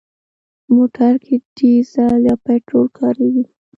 موټر 0.75 1.13
کې 1.23 1.35
ډيزل 1.57 2.13
یا 2.29 2.35
پټرول 2.43 2.87
کارېږي. 2.99 3.45